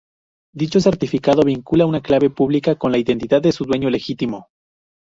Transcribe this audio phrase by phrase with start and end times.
[0.51, 4.47] Dicho certificado vincula una clave pública con la identidad de su dueño legítimo.